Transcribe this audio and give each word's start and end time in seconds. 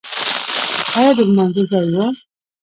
ایا 0.97 1.11
د 1.17 1.19
لمانځه 1.29 1.63
ځای 1.71 1.87
و؟ 1.93 1.95